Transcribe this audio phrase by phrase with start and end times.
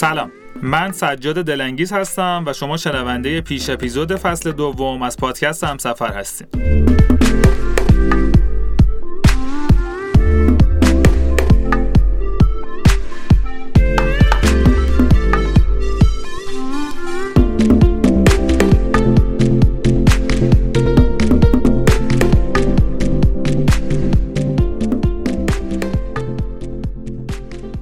[0.00, 0.32] سلام.
[0.62, 6.48] من سجاد دلنگیز هستم و شما شنونده پیش اپیزود فصل دوم از پادکست همسفر هستیم.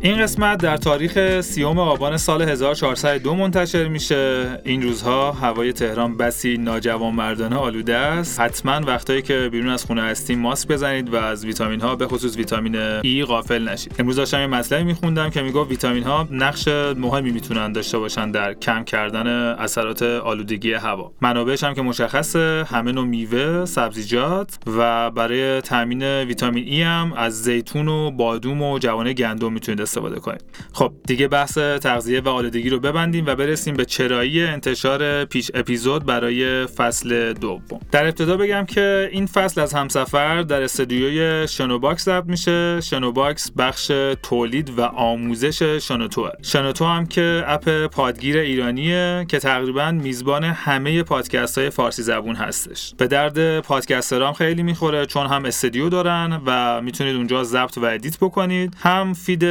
[0.08, 4.46] این قسمت در تاریخ سیوم آبان سال 1402 منتشر میشه.
[4.64, 8.40] این روزها هوای تهران بسی ناجوان مردانه آلوده است.
[8.40, 12.36] حتما وقتایی که بیرون از خونه هستیم ماسک بزنید و از ویتامین ها به خصوص
[12.36, 13.94] ویتامین ای غافل نشید.
[13.98, 18.54] امروز داشتم یه مطلبی میخوندم که می‌گفت ویتامین ها نقش مهمی می‌تونن داشته باشن در
[18.54, 19.26] کم کردن
[19.58, 21.12] اثرات آلودگی هوا.
[21.20, 27.42] منابعش هم که مشخصه همه نوع میوه سبزیجات و برای تامین ویتامین ای هم از
[27.42, 32.70] زیتون و بادوم و جوانه گندم می‌تونید استفاده کنید خب دیگه بحث تغذیه و آلودگی
[32.70, 37.80] رو ببندیم و برسیم به چرایی انتشار پیش اپیزود برای فصل دوم.
[37.92, 42.80] در ابتدا بگم که این فصل از همسفر در استودیوی شنوباکس ضبط میشه.
[42.80, 43.86] شنوباکس بخش
[44.22, 51.58] تولید و آموزش شنوتو شنوتو هم که app پادگیر ایرانیه که تقریبا میزبان همه پادکست
[51.58, 52.94] های فارسی زبون هستش.
[52.98, 57.84] به درد podcaster ام خیلی می‌خوره چون هم استودیو دارن و می‌تونید اونجا ضبط و
[57.84, 58.76] edit بکنید.
[58.80, 59.44] هم feed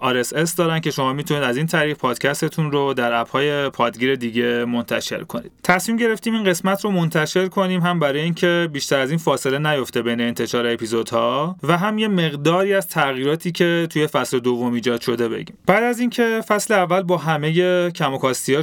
[0.00, 4.64] RSS دارن که شما می‌تونید از این طریق پادکستتون رو در اپ های پادگیر دیگه
[4.64, 5.52] منتشر کنید.
[5.64, 10.02] تصمیم گرفتیم این قسمت رو منتشر کنیم هم برای اینکه بیشتر از این فاصله نیفته
[10.02, 15.28] بین انتشار اپیزودها و هم یه مقداری از تغییراتی که توی فصل دوم ایجاد شده
[15.28, 15.56] بگیم.
[15.66, 18.18] بعد از اینکه فصل اول با همه کم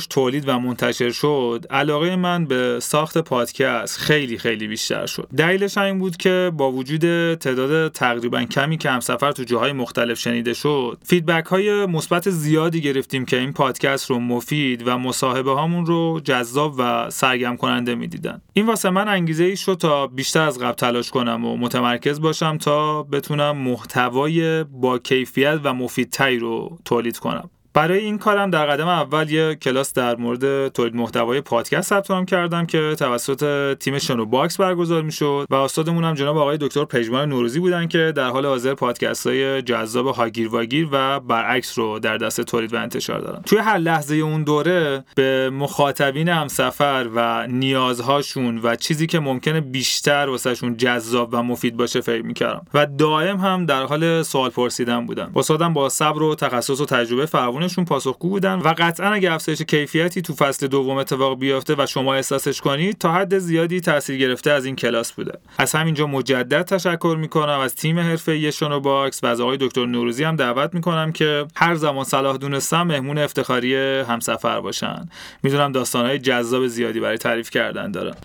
[0.10, 5.28] تولید و منتشر شد علاقه من به ساخت پادکست خیلی خیلی بیشتر شد.
[5.38, 10.54] دلیلش این بود که با وجود تعداد تقریبا کمی که همسفر تو جاهای مختلف شنیده
[10.54, 10.67] شد
[11.04, 16.76] feedback های مثبت زیادی گرفتیم که این پادکست رو مفید و مصاحبه هامون رو جذاب
[16.78, 18.42] و سرگرم کننده می‌دیدن.
[18.54, 22.58] این واسه من انگیزه ای شد تا بیشتر از قبل تلاش کنم و متمرکز باشم
[22.58, 27.50] تا بتونم محتوای با کیفیت و مفیدتری رو تولید کنم.
[27.78, 32.26] برای این کارم در قدم اول یه کلاس در مورد تولید محتوای پادکست ثبت نام
[32.26, 37.30] کردم که توسط تیم شنو باکس برگزار می‌شد و استادمون هم جناب آقای دکتر پژمان
[37.30, 42.18] نوروزی بودن که در حال حاضر پادکست های جذاب هاگیر واگیر و برعکس رو در
[42.18, 48.60] دست تولید و انتشار دارن توی هر لحظه اون دوره به مخاطبین همسفر و نیازهاشون
[48.64, 52.66] و چیزی که ممکنه بیشتر واسهشون جذاب و مفید باشه فکر می‌کردم.
[52.74, 55.32] و دائم هم در حال سوال پرسیدن بودم.
[55.36, 59.62] استادم با صبر و تخصص و تجربه فراوون پاسخ پاسخگو بودن و قطعا اگه افزایش
[59.62, 64.52] کیفیتی تو فصل دوم اتفاق بیفته و شما احساسش کنید تا حد زیادی تاثیر گرفته
[64.52, 65.40] از این کلاس بوده.
[65.58, 67.60] از همینجا مجدد تشکر می‌کنم.
[67.60, 71.76] از تیم حرفه‌ای شنو باکس و از آقای دکتر نوروزی هم دعوت می‌کنم که هر
[71.76, 75.10] زمان صلاح دونستن مهمون افتخاری همسفر باشن.
[75.44, 78.16] می‌دونم داستانهای جذاب زیادی برای تعریف کردن دارن.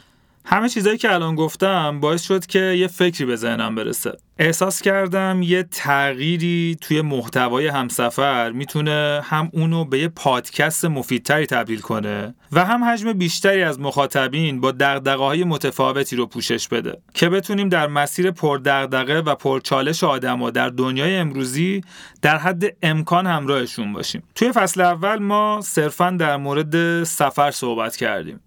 [0.45, 4.17] همه چیزایی که الان گفتم باعث شد که یه فکری به ذهنم برسه.
[4.39, 11.81] احساس کردم یه تغییری توی محتوای همسفر می‌تونه هم اونو به یه پادکست مفیدتری تبدیل
[11.81, 17.29] کنه و هم حجم بیشتری از مخاطبین با دقدقه های متفاوتی رو پوشش بده که
[17.29, 21.81] بتونیم در مسیر پردقدقه و پرچالش آدما در دنیای امروزی
[22.23, 24.23] در حد امکان همراهشون باشیم.
[24.35, 28.41] توی فصل اول ما صرفا در مورد سفر صحبت کردیم.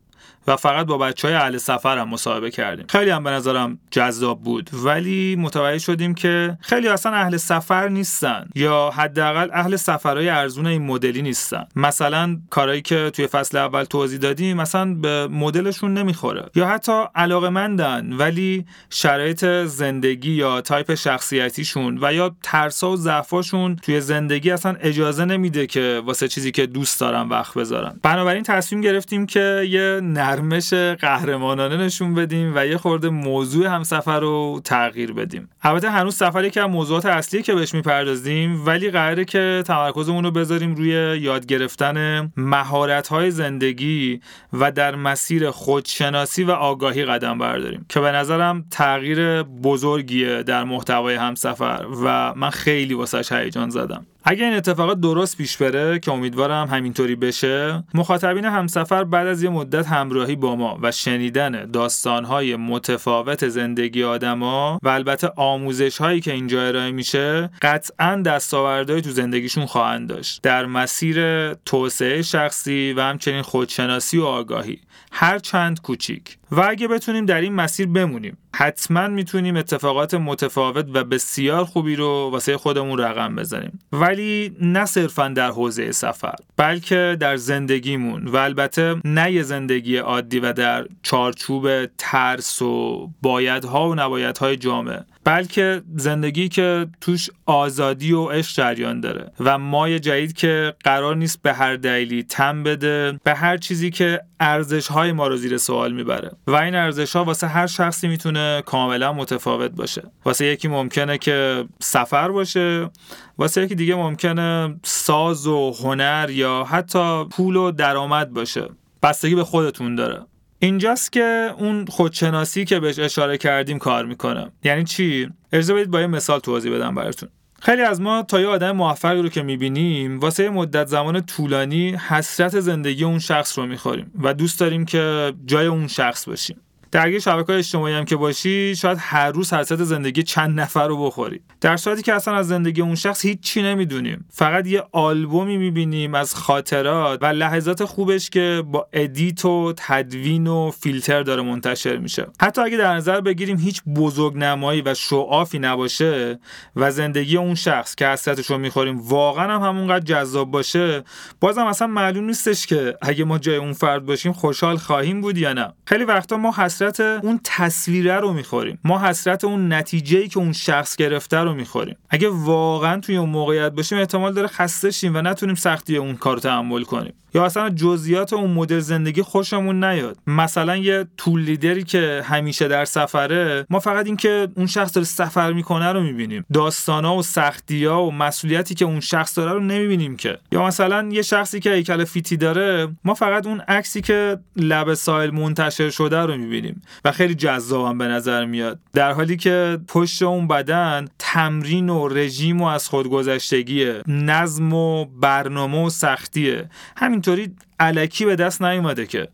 [0.47, 2.85] و فقط با بچه های اهل سفر هم مصاحبه کردیم.
[2.89, 4.69] خیلی هم به نظرم جذاب بود.
[4.73, 10.81] ولی متوجه شدیم که خیلی اصلا اهل سفر نیستن یا حداقل اهل سفرهای ارزون این
[10.81, 11.66] مدلی نیستن.
[11.75, 16.50] مثلا کارهایی که توی فصل اول توضیح دادیم مثلا به مدلشون نمی‌خوره.
[16.56, 23.75] یا حتی علاقه مندن ولی شرایط زندگی یا تایپ شخصیتیشون و یا ترسا و ضعفاشون
[23.75, 28.00] توی زندگی اصلا اجازه نمیده که واسه چیزی که دوست دارن وقت بذارن.
[28.03, 30.00] بنابراین تصمیم گرفتیم که یه
[30.35, 35.50] نرمش قهرمانانه نشون بدیم و یه خورده موضوع همسفر رو تغییر بدیم.
[35.62, 40.31] البته هنوز سفر یکی از موضوعات اصلی که بهش می‌پردازیم ولی قراره که تمرکزمون رو
[40.31, 44.19] بذاریم روی یاد گرفتن مهارت های زندگی
[44.54, 47.86] و در مسیر خودشناسی و آگاهی قدم برداریم.
[47.89, 54.06] که به نظرم تغییر بزرگیه در محتوای همسفر و من خیلی واسش هیجان زدم.
[54.27, 59.50] اگر این اتفاقات درست پیش بره که امیدوارم همینطوری بشه مخاطبین همسفر بعد از یه
[59.50, 66.33] مدت همراهی با ما و شنیدن داستانهای متفاوت زندگی آدما و البته آموزش هایی که
[66.33, 70.42] اینجا ارائه میشه قطعا دستاوردهایی تو زندگیشون خواهند داشت.
[70.42, 74.80] در مسیر توسعه شخصی و همچنین خودشناسی و آگاهی.
[75.12, 76.38] هر چند کوچیک.
[76.51, 78.38] و اگه بتونیم در این مسیر بمونیم.
[78.57, 83.80] حتما می‌تونیم اتفاقات متفاوت و بسیار خوبی رو واسه خودمون رقم بزنیم.
[83.92, 90.40] ولی نه صرفا در حوزه سفر بلکه در زندگیمون و البته نه یه زندگی عادی
[90.40, 98.25] و در چارچوب ترس و بایدها و نبایدهای جامعه بلکه زندگی که توش آزادی و
[98.25, 103.36] عشق جریان داره و مای جدید که قرار نیست به هر دلیلی تم بده به
[103.36, 106.31] هر چیزی که ارزش های ما رو زیر سوال می‌بره.
[106.48, 110.03] و این ارزش ها واسه هر شخصی می‌تونه کاملا متفاوت باشه.
[110.25, 112.89] واسه یکی ممکنه که سفر باشه
[113.38, 118.68] واسه یکی دیگه ممکنه ساز و هنر یا حتی پول و درآمد باشه.
[119.03, 120.21] بستگی به خودتون داره.
[120.59, 124.51] اینجاست که اون خودشناسی که بهش اشاره کردیم کار می‌کنه.
[124.63, 127.30] یعنی چی؟ اجازه بدید با یه مثال توضیح بدم براتون.
[127.62, 132.59] خیلی از ما تا یه آدم موفقی رو که می‌بینیم واسه مدت زمان طولانی حسرت
[132.59, 136.57] زندگی اون شخص رو می‌خوریم و دوست داریم که جای اون شخص باشیم.
[136.92, 141.42] درگیر شبکه اجتماعی هم که باشی شاید هر روز حسرت زندگی چند نفر رو بخوری.
[141.62, 144.26] در صورتی که اصلا از زندگی اون شخص هیچی نمی‌دونیم.
[144.30, 150.72] فقط یه آلبومی می‌بینیم از خاطرات و لحظات خوبش که با edit و تدوین و
[150.72, 152.28] فیلتر داره منتشر میشه.
[152.42, 156.40] حتی اگه در نظر بگیریم هیچ بزرگنمایی و show off ی نباشه
[156.76, 161.04] و زندگی اون شخص که حسرتش رو می‌خوریم واقعا هم همونقدر جذاب باشه
[161.40, 165.54] بازم اصلا معلوم نیستش که اگه ما جای اون فرد باشیم خوشحال خواهیم بود یا
[165.54, 165.74] نه.
[165.86, 168.80] خیلی وقتا ما حسرت حسرت اون تصویره رو می‌خوریم.
[168.84, 171.96] ما حسرت اون نتیجه ای که اون شخص گرفته رو می‌خوریم.
[172.10, 176.38] اگه واقعا توی اون موقعیت باشیم احتمال داره خسته شیم و نتونیم سختی اون کار
[176.38, 177.14] تحمل کنیم.
[177.34, 180.18] یا اصلا جزئیات اون مدل زندگی خوشمون نیاد.
[180.28, 185.54] مثلا یه طول لیدری که همیشه در سفره ما فقط اینکه اون شخص داره سفر
[185.54, 186.46] می‌کنه رو می‌بینیم.
[186.54, 190.38] داستانا و سختیا و مسئولیتی که اون شخص داره رو نمی‌بینیم که.
[190.52, 195.32] یا مثلا یه شخصی که هیکل فیتی داره ما فقط اون عکسی که لب سایل
[195.32, 196.64] منتشر شده رو می‌بینیم.
[197.06, 198.79] و خیلی جذابم به نظر میاد.
[198.94, 205.85] در حالی که پشت اون بدن تمرین و رژیم و از خودگذشتگیه نظم و برنامه
[205.85, 206.69] و سختیه.
[206.97, 209.27] همین اینطوری علکی به دست نیومده که.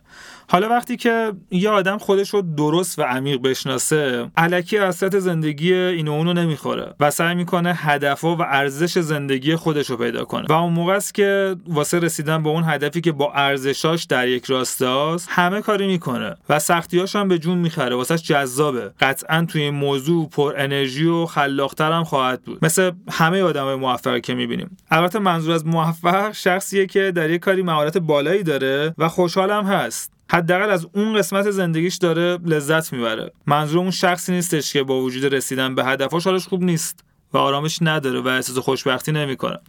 [0.51, 6.07] حالا وقتی که یه آدم خودش رو درست و عمیق بشناسه علکی اصلت زندگی این
[6.07, 10.45] و اونو نمی‌خوره و سعی می‌کنه هدفها و ارزش زندگی خودش رو پیدا کنه.
[10.49, 14.45] و اون موقع است که واسه رسیدن به اون هدفی که با ارزشاش در یک
[14.45, 17.95] راستاست همه کاری می‌کنه و سختیاش هم به جون می‌خره.
[17.95, 18.91] واسهش جذابه.
[18.99, 22.65] قطعا توی این موضوع پر انرژی و خلاقتر هم خواهد بود.
[22.65, 24.77] مثل همه آدمای موفق که می‌بینیم.
[24.91, 30.11] البته منظور از موفق شخصیه که در یک کاری مهارت بالایی داره و خوشحالم هست.
[30.31, 33.31] حداقل از اون قسمت زندگیش داره لذت می‌بره.
[33.47, 37.03] منظور اون شخصی نیستش که با وجود رسیدن به هدفش حالش خوب نیست.
[37.33, 39.59] و آرامش نداره و احساس خوشبختی نمی‌کنه.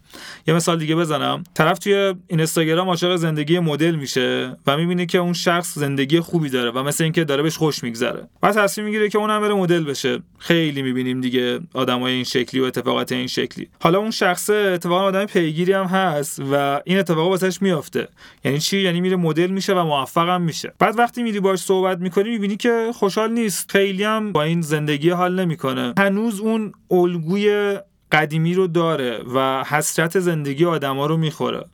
[0.47, 1.45] یه مثال دیگه بزنم.
[1.55, 6.71] طرف توی اینستاگرام عاشق زندگی مدل میشه و می‌بینه که اون شخص زندگی خوبی داره
[6.71, 8.29] و مثل اینکه داره بهش خوش میگذره.
[8.43, 10.23] و تصمیم می‌گیره که اونم بره مدل بشه.
[10.39, 13.69] خیلی می‌بینیم دیگه آدمای این شکلی و اتفاقات این شکلی.
[13.81, 18.09] حالا اون شخص اتفاقا آدم پیگیری هم هست و این اتفاق واسش میافته.
[18.45, 20.73] یعنی چی؟ یعنی میره مدل میشه و موفقم میشه.
[20.79, 23.71] بعد وقتی میری باش صحبت می‌کنی می‌بینی که خوشحال نیست.
[23.71, 25.95] خیلی هم با این زندگی حال نمی‌کنه.
[25.99, 27.52] هنوز اون الگوی
[28.13, 31.65] قدیمی رو داره و حسرت زندگی آدما رو می‌خوره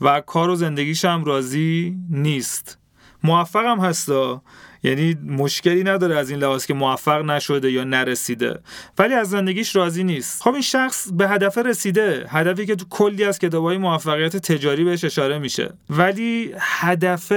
[0.00, 2.78] و کار و زندگیش هم راضی نیست.
[3.22, 4.42] موفق هم هستا.
[4.82, 8.60] یعنی مشکلی نداره از این لحاظ که موفق نشده یا نرسیده.
[8.98, 10.42] ولی از زندگیش راضی نیست.
[10.42, 12.26] خب این شخص به هدف رسیده.
[12.28, 15.74] هدفی که تو کلی از کتابای موفقیت تجاری بهش اشاره میشه.
[15.90, 17.32] ولی هدف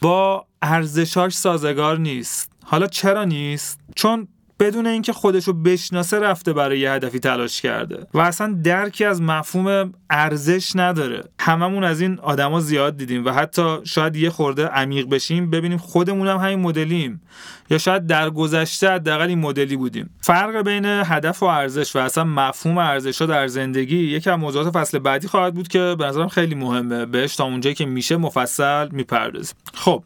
[0.00, 2.52] با ارزشاش سازگار نیست.
[2.64, 4.28] حالا چرا نیست؟ چون
[4.62, 8.06] بدون اینکه خودش رو بشناسه رفته برای یه هدفی تلاش کرده.
[8.14, 11.24] و اصلا درکی از مفهوم ارزش نداره.
[11.40, 16.28] هممون از این آدما زیاد دیدیم و حتی شاید یه خورده عمیق بشیم ببینیم خودمون
[16.28, 17.20] هم همین مدلیم.
[17.70, 20.10] یا شاید در گذشته حداقل این مدلی بودیم.
[20.20, 24.98] فرق بین هدف و ارزش و اصلا مفهوم ارزش در زندگی یکی از موضوعات فصل
[24.98, 27.06] بعدی خواهد بود که به نظرم خیلی مهمه.
[27.06, 29.56] بهش تا اونجایی که میشه مفصل می‌پردازیم.
[29.74, 30.04] خب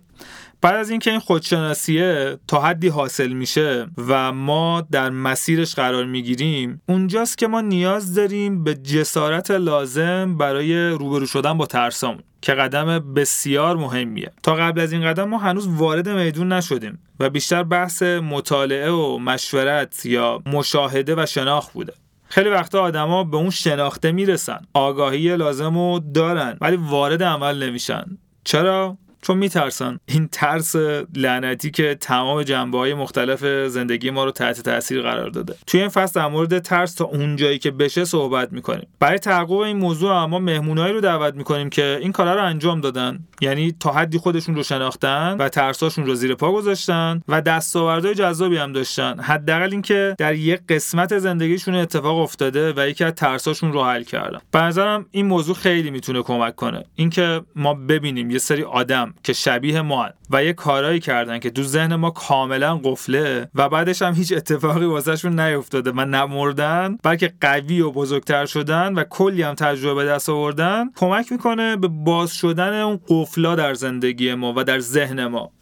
[0.60, 6.82] بعد از اینکه این خودشناسیه تا حدی حاصل میشه و ما در مسیرش قرار می‌گیریم
[6.88, 13.14] اونجاست که ما نیاز داریم به جسارت لازم برای روبرو شدن با ترسامون که قدم
[13.14, 14.32] بسیار مهمیه.
[14.42, 19.18] تا قبل از این قدم ما هنوز وارد میدون نشدیم و بیشتر بحث مطالعه و
[19.18, 21.92] مشورت یا مشاهده و شناخت بوده.
[22.28, 24.60] خیلی وقتا آدما به اون شناخته می‌رسن.
[24.74, 28.04] آگاهی لازم رو دارن ولی وارد عمل نمیشن.
[28.44, 29.98] چرا؟ چون میترسن.
[30.06, 30.76] این ترس
[31.16, 35.54] لعنتی که تمام جنبه های مختلف زندگی ما رو تحت تاثیر قرار داده.
[35.66, 38.86] توی این فصل در مورد ترس تا اونجایی که بشه صحبت می‌کنیم.
[39.00, 43.18] برای تحقق این موضوع اما مهمونایی رو دعوت می‌کنیم که این کارا رو انجام دادن.
[43.40, 48.56] یعنی تا حدی خودشون رو شناختن و ترساشون رو زیر پا گذاشتن و دستاوردهای جذابی
[48.56, 49.20] هم داشتن.
[49.20, 54.38] حداقل اینکه در یک قسمت زندگیشون اتفاق افتاده و یکی از ترساشون رو حل کردن.
[54.50, 56.84] به نظرم این موضوع خیلی می‌تونه کمک کنه.
[56.94, 61.62] اینکه ما ببینیم یه سری آدم که شبیه ما و یه کارایی کردن که تو
[61.62, 67.80] ذهن ما کاملا قفله و بعدش هم هیچ اتفاقی واسهشون نیفتاده و نمردن بلکه قوی
[67.80, 72.80] و بزرگتر شدن و کلی هم تجربه به دست آوردن کمک می‌کنه به باز شدن
[72.80, 75.52] اون قفلا در زندگی ما و در ذهن ما.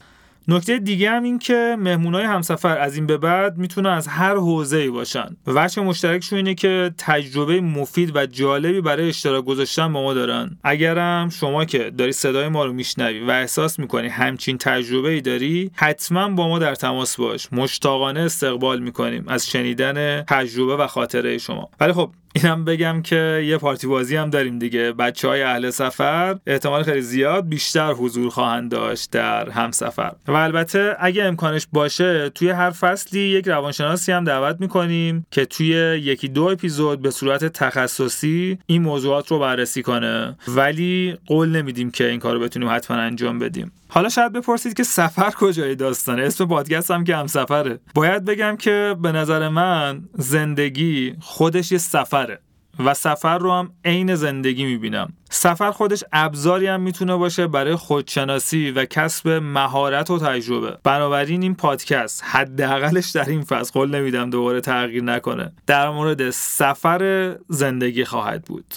[0.47, 4.89] نکته دیگه هم این که مهمونای همسفر از این به بعد می‌تونن از هر حوزه‌ای
[4.89, 5.37] باشن.
[5.47, 10.57] وجه مشترکشون اینه که تجربه مفید و جالبی برای اشتراک گذاشتن با ما دارن.
[10.63, 15.71] اگرم شما که داری صدای ما رو میشنوی و احساس می‌کنی همچین تجربه ای داری
[15.75, 17.53] حتما با ما در تماس باش.
[17.53, 21.69] مشتاقانه استقبال می‌کنیم از شنیدن تجربه و خاطره شما.
[21.79, 24.91] ولی خب اینم بگم که یه پارتی بازی هم داریم دیگه.
[24.91, 30.11] بچه های اهل سفر احتمال خیلی زیاد بیشتر حضور خواهند داشت در همسفر.
[30.27, 35.67] و البته اگه امکانش باشه توی هر فصلی یک روانشناسی هم دعوت می‌کنیم که توی
[36.03, 40.37] یکی دو اپیزود به صورت تخصصی این موضوعات رو بررسی کنه.
[40.47, 43.71] ولی قول نمیدیم که این کار رو بتونیم حتما انجام بدیم.
[43.95, 47.79] حالا شاید بپرسید که سفر کجای داستانه؟ اسم پادکست هم که هم سفره.
[47.93, 52.39] باید بگم که به نظر من زندگی خودش یه سفره
[52.85, 55.13] و سفر رو هم عین زندگی می‌بینم.
[55.29, 60.77] سفر خودش ابزاری هم می‌تونه باشه برای خودشناسی و کسب مهارت و تجربه.
[60.83, 67.35] بنابراین این پادکست حداقلش در این فصل قول نمیدم دوباره تغییر نکنه در مورد سفر
[67.49, 68.75] زندگی خواهد بود.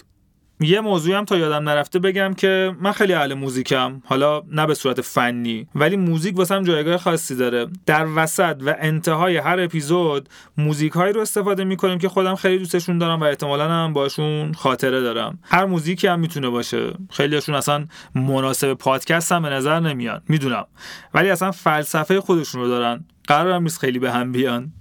[0.60, 4.02] یه موضوعی هم تا یادم نرفته بگم که من خیلی اهل موزیکم.
[4.04, 7.66] حالا نه به صورت فنی ولی موزیک واسم جایگاه خاصی داره.
[7.86, 12.98] در وسط و انتهای هر اپیزود موزیک هایی رو استفاده می‌کنیم که خودم خیلی دوستشون
[12.98, 15.38] دارم و احتمالا هم باشون خاطره دارم.
[15.42, 16.92] هر موزیکی هم می‌تونه باشه.
[17.10, 20.66] خیلیشون اصلا مناسب پادکست هم به نظر نمیان می‌دونم.
[21.14, 23.04] ولی اصلا فلسفه خودشون رو دارن.
[23.28, 24.72] قرار نیست خیلی به هم بیان.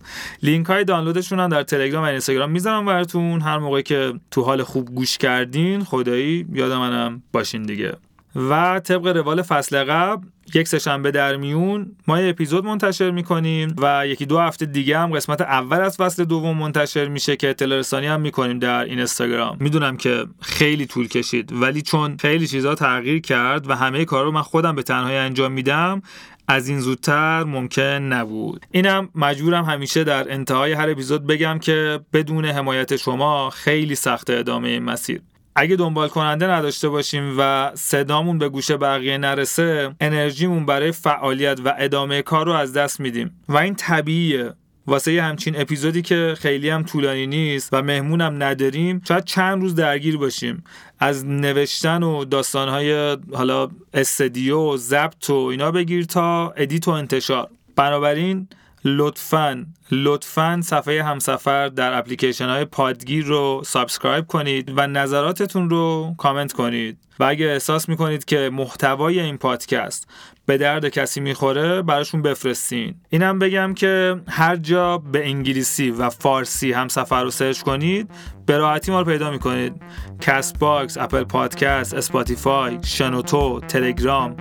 [0.44, 3.42] لینک های دانلودشون هم در تلگرام و اینستاگرام می‌ذارم براتون.
[3.42, 7.94] هر موقعی که تو حال خوب گوش کردین خدایی یاد منم باشین دیگه.
[8.38, 14.08] و طبق روال فصل قبل یک سهشنبه در میون ما یه اپیزود منتشر می‌کنیم و
[14.08, 18.08] یکی دو هفته دیگه هم قسمت اول از فصل دوم منتشر میشه که اطلاع رسانی
[18.08, 19.58] هم می‌کنیم در اینستاگرام.
[19.60, 24.32] می‌دونم که خیلی طول کشید ولی چون خیلی چیزها تغییر کرد و همه کار رو
[24.32, 26.02] من خودم به تنهایی انجام میدم
[26.48, 28.66] از این زودتر ممکن نبود.
[28.72, 34.68] اینم مجبورم همیشه در انتهای هر اپیزود بگم که بدون حمایت شما خیلی سخت ادامه
[34.68, 35.22] این مسیر.
[35.60, 41.74] اگه دنبال کننده نداشته باشیم و صدامون به گوش بقیه نرسه انرژیمون برای فعالیت و
[41.78, 43.42] ادامه کار رو از دست میدیم.
[43.50, 44.54] و این طبیعیه.
[44.88, 49.76] واسه یه همچین اپیزودی که خیلی هم طولانی نیست و مهمونم نداریم شاید چند روز
[49.76, 50.64] درگیر باشیم.
[51.00, 57.50] از نوشتن و داستانهای حالا استدیو و ضبط و اینا بگیر تا edit و انتشار.
[57.76, 58.48] بنابراین
[58.86, 66.54] لطفا لطفا صفحه همسفر در اپلیکیشن های پادگیر رو subscribe کنید و نظراتتون رو کامنت
[66.54, 66.98] کنید.
[67.20, 70.08] و اگه احساس می‌کنید که محتوای این پادکست
[70.48, 72.96] به درد کسی می‌خوره براشون بفرستین.
[73.10, 78.10] اینم بگم که هر جا به انگلیسی و فارسی هم سفر رو سرچ کنید
[78.46, 79.74] به راحتی ما رو پیدا می‌کنید.
[80.22, 84.36] Castbox، Apple Podcast، Spotify، شنوتو، تلگرام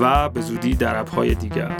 [0.00, 1.76] و به زودی در app های دیگر.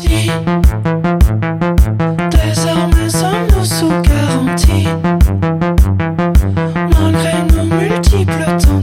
[8.27, 8.83] دمتون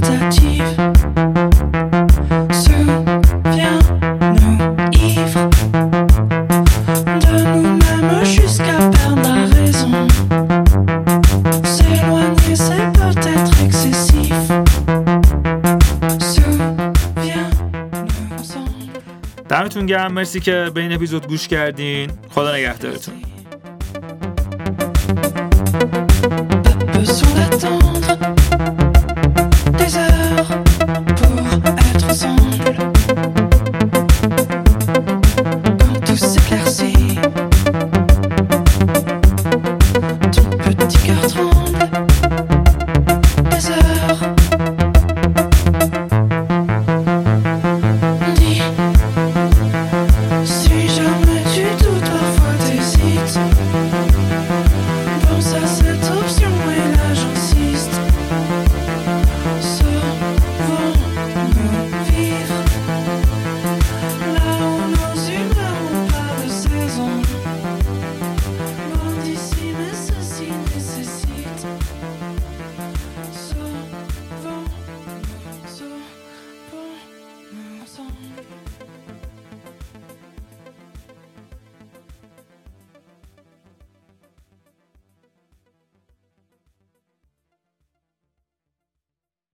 [19.88, 20.14] گرم.
[20.14, 22.12] مرسی که به این اپیزود گوش کردین.
[22.30, 23.14] خدا نگهدارتون.